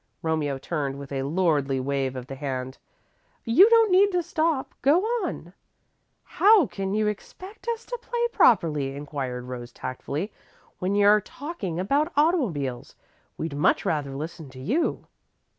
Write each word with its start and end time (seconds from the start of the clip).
Romeo 0.23 0.57
turned 0.57 0.97
with 0.97 1.11
a 1.11 1.21
lordly 1.21 1.79
wave 1.79 2.15
of 2.15 2.25
the 2.25 2.33
hand. 2.33 2.79
"You 3.45 3.69
don't 3.69 3.91
need 3.91 4.11
to 4.13 4.23
stop. 4.23 4.73
Go 4.81 5.01
on!" 5.23 5.53
"How 6.23 6.65
can 6.65 6.95
you 6.95 7.05
expect 7.05 7.67
us 7.67 7.85
to 7.85 7.99
play 8.01 8.27
properly?" 8.29 8.95
inquired 8.95 9.43
Rose, 9.45 9.71
tactfully, 9.71 10.31
"when 10.79 10.95
you're 10.95 11.21
talking 11.21 11.79
about 11.79 12.11
automobiles? 12.17 12.95
We'd 13.37 13.55
much 13.55 13.85
rather 13.85 14.15
listen 14.15 14.49
to 14.49 14.59
you." 14.59 15.05